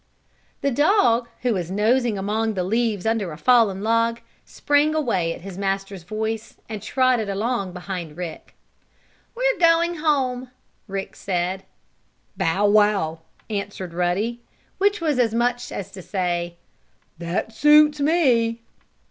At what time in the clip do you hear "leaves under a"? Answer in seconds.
2.63-3.37